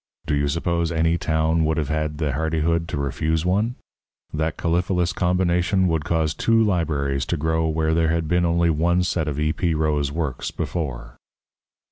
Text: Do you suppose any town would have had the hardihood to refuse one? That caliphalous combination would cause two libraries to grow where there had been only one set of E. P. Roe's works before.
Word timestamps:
Do 0.25 0.33
you 0.33 0.47
suppose 0.47 0.91
any 0.91 1.19
town 1.19 1.63
would 1.63 1.77
have 1.77 1.89
had 1.89 2.17
the 2.17 2.31
hardihood 2.33 2.87
to 2.87 2.97
refuse 2.97 3.45
one? 3.45 3.75
That 4.33 4.57
caliphalous 4.57 5.13
combination 5.13 5.87
would 5.89 6.05
cause 6.05 6.33
two 6.33 6.59
libraries 6.59 7.23
to 7.27 7.37
grow 7.37 7.67
where 7.67 7.93
there 7.93 8.09
had 8.09 8.27
been 8.27 8.43
only 8.43 8.71
one 8.71 9.03
set 9.03 9.27
of 9.27 9.39
E. 9.39 9.53
P. 9.53 9.75
Roe's 9.75 10.11
works 10.11 10.49
before. 10.49 11.17